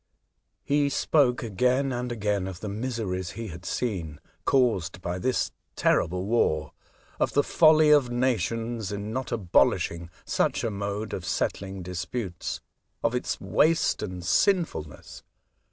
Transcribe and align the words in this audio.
He 0.63 0.89
spoke 0.89 1.43
again 1.43 1.91
and 1.93 2.11
again 2.11 2.47
of 2.47 2.59
the 2.61 2.67
miseries 2.67 3.33
he 3.37 3.49
had 3.49 3.65
seen, 3.65 4.19
caused 4.45 4.99
by 4.99 5.19
this 5.19 5.51
terrible 5.75 6.25
war; 6.25 6.71
of 7.19 7.33
the 7.33 7.43
folly 7.43 7.91
of 7.91 8.09
nations 8.09 8.91
in 8.91 9.13
not 9.13 9.31
abolishing 9.31 10.09
such 10.25 10.63
a 10.63 10.71
mode 10.71 11.13
of 11.13 11.23
settling 11.23 11.83
disputes; 11.83 12.61
of 13.03 13.13
its 13.13 13.39
waste 13.39 14.01
and 14.01 14.25
sinfulness. 14.25 15.21